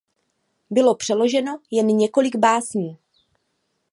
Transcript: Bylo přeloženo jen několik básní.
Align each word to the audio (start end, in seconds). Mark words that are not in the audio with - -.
Bylo 0.69 0.95
přeloženo 0.95 1.59
jen 1.71 1.87
několik 1.87 2.35
básní. 2.35 2.97